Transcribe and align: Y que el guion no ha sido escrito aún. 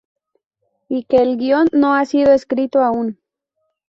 Y 0.89 1.03
que 1.03 1.17
el 1.17 1.37
guion 1.37 1.67
no 1.73 1.93
ha 1.93 2.03
sido 2.05 2.31
escrito 2.33 2.79
aún. 2.83 3.19